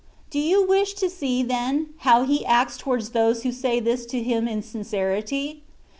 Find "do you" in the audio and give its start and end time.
0.31-0.65